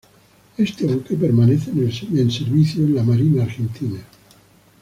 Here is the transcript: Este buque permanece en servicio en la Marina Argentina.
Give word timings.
Este 0.57 0.83
buque 0.87 1.15
permanece 1.15 1.69
en 1.69 1.91
servicio 2.31 2.83
en 2.83 2.95
la 2.95 3.03
Marina 3.03 3.43
Argentina. 3.43 3.99